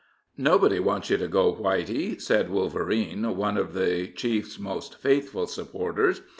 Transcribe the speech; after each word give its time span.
"Nobody 0.39 0.79
wants 0.79 1.11
you 1.11 1.17
to 1.17 1.27
go, 1.27 1.53
Whitey," 1.53 2.19
said 2.19 2.49
Wolverine, 2.49 3.35
one 3.37 3.55
of 3.55 3.75
the 3.75 4.07
chief's 4.07 4.57
most 4.57 4.95
faithful 4.99 5.45
supporters. 5.45 6.21